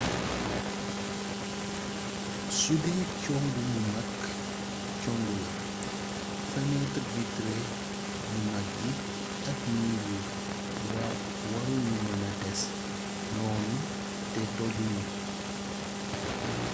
sudee 2.61 3.03
congu 3.23 3.61
mu 3.71 3.81
mag 3.93 4.09
congu 5.03 5.35
la 5.39 5.49
fenêtre 6.51 7.01
vitrée 7.13 7.61
yu 8.29 8.37
mag 8.49 8.67
yi 8.81 8.91
ak 9.49 9.59
mur 9.73 10.01
yi 10.09 10.19
waru 11.51 11.75
ñu 11.85 11.93
mëna 12.05 12.31
des 12.41 12.61
noonu 13.35 13.77
te 14.33 14.41
toju 14.55 14.85
ñu 14.95 15.03